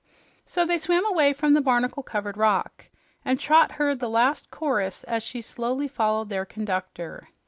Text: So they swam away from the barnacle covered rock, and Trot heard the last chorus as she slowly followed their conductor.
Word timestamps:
So 0.47 0.65
they 0.65 0.79
swam 0.79 1.05
away 1.05 1.31
from 1.31 1.53
the 1.53 1.61
barnacle 1.61 2.01
covered 2.01 2.35
rock, 2.35 2.89
and 3.23 3.39
Trot 3.39 3.73
heard 3.73 3.99
the 3.99 4.09
last 4.09 4.49
chorus 4.49 5.03
as 5.03 5.21
she 5.21 5.43
slowly 5.43 5.87
followed 5.87 6.29
their 6.29 6.43
conductor. 6.43 7.29